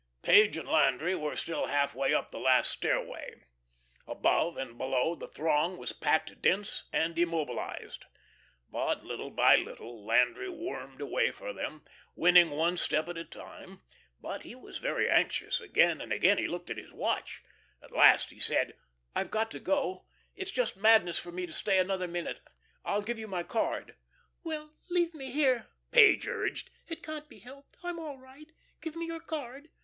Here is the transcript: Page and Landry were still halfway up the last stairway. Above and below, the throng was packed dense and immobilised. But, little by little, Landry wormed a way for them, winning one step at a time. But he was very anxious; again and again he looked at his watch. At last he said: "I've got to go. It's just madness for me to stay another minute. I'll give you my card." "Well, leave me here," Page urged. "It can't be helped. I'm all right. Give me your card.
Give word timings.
Page 0.23 0.57
and 0.57 0.67
Landry 0.67 1.13
were 1.13 1.35
still 1.35 1.67
halfway 1.67 2.11
up 2.11 2.31
the 2.31 2.39
last 2.39 2.71
stairway. 2.71 3.35
Above 4.07 4.57
and 4.57 4.75
below, 4.75 5.13
the 5.13 5.27
throng 5.27 5.77
was 5.77 5.91
packed 5.93 6.41
dense 6.41 6.85
and 6.91 7.19
immobilised. 7.19 8.05
But, 8.71 9.05
little 9.05 9.29
by 9.29 9.57
little, 9.57 10.03
Landry 10.03 10.49
wormed 10.49 11.01
a 11.01 11.05
way 11.05 11.29
for 11.29 11.53
them, 11.53 11.83
winning 12.15 12.49
one 12.49 12.77
step 12.77 13.09
at 13.09 13.17
a 13.19 13.23
time. 13.23 13.83
But 14.19 14.41
he 14.41 14.55
was 14.55 14.79
very 14.79 15.07
anxious; 15.07 15.59
again 15.59 16.01
and 16.01 16.11
again 16.11 16.39
he 16.39 16.47
looked 16.47 16.71
at 16.71 16.77
his 16.79 16.91
watch. 16.91 17.43
At 17.79 17.91
last 17.91 18.31
he 18.31 18.39
said: 18.39 18.73
"I've 19.15 19.29
got 19.29 19.51
to 19.51 19.59
go. 19.59 20.07
It's 20.33 20.49
just 20.49 20.75
madness 20.77 21.19
for 21.19 21.31
me 21.31 21.45
to 21.45 21.53
stay 21.53 21.77
another 21.77 22.07
minute. 22.07 22.39
I'll 22.83 23.03
give 23.03 23.19
you 23.19 23.27
my 23.27 23.43
card." 23.43 23.95
"Well, 24.43 24.73
leave 24.89 25.13
me 25.13 25.29
here," 25.29 25.67
Page 25.91 26.25
urged. 26.25 26.71
"It 26.87 27.03
can't 27.03 27.29
be 27.29 27.37
helped. 27.37 27.77
I'm 27.83 27.99
all 27.99 28.17
right. 28.17 28.51
Give 28.81 28.95
me 28.95 29.05
your 29.05 29.19
card. 29.19 29.69